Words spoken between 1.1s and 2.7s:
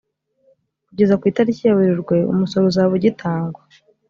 ku itariki ya werurwe umusoro